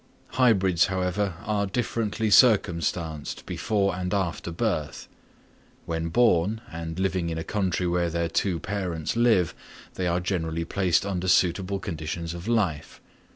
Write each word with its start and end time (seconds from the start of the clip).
Hybrids, 0.29 0.87
however, 0.87 1.35
are 1.45 1.67
differently 1.67 2.31
circumstanced 2.31 3.45
before 3.45 3.95
and 3.95 4.15
after 4.15 4.49
birth: 4.51 5.07
when 5.85 6.07
born 6.09 6.59
and 6.71 6.97
living 6.99 7.29
in 7.29 7.37
a 7.37 7.43
country 7.43 7.85
where 7.85 8.09
their 8.09 8.27
two 8.27 8.59
parents 8.59 9.15
live, 9.15 9.53
they 9.93 10.07
are 10.07 10.19
generally 10.19 10.65
placed 10.65 11.05
under 11.05 11.27
suitable 11.27 11.77
conditions 11.77 12.33
of 12.33 12.47
life. 12.47 12.99